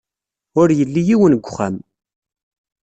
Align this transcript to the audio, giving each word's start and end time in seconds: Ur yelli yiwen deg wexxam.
Ur 0.59 0.69
yelli 0.79 1.01
yiwen 1.07 1.33
deg 1.35 1.43
wexxam. 1.45 1.75